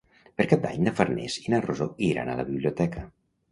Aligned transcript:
Per 0.39 0.45
Cap 0.53 0.63
d'Any 0.63 0.79
na 0.87 0.93
Farners 1.01 1.37
i 1.43 1.53
na 1.55 1.61
Rosó 1.67 1.89
iran 2.09 2.35
a 2.35 2.41
la 2.43 2.49
biblioteca. 2.51 3.07